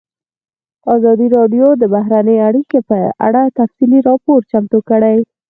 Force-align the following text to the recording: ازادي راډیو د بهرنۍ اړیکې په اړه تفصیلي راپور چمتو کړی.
ازادي 0.95 1.27
راډیو 1.37 1.67
د 1.81 1.83
بهرنۍ 1.93 2.37
اړیکې 2.47 2.79
په 2.89 2.97
اړه 3.27 3.41
تفصیلي 3.59 3.99
راپور 4.09 4.39
چمتو 4.51 4.79
کړی. 4.89 5.17